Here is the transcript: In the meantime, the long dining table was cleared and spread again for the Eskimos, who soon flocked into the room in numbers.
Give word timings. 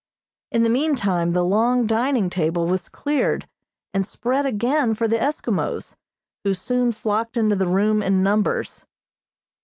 In 0.51 0.63
the 0.63 0.69
meantime, 0.71 1.33
the 1.33 1.45
long 1.45 1.85
dining 1.85 2.31
table 2.31 2.65
was 2.65 2.89
cleared 2.89 3.47
and 3.93 4.03
spread 4.03 4.47
again 4.47 4.95
for 4.95 5.07
the 5.07 5.19
Eskimos, 5.19 5.93
who 6.43 6.55
soon 6.55 6.91
flocked 6.91 7.37
into 7.37 7.55
the 7.55 7.67
room 7.67 8.01
in 8.01 8.23
numbers. 8.23 8.87